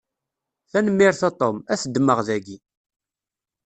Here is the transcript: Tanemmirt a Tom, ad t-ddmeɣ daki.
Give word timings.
Tanemmirt 0.71 1.21
a 1.27 1.29
Tom, 1.39 1.55
ad 1.71 1.79
t-ddmeɣ 1.79 2.19
daki. 2.27 2.57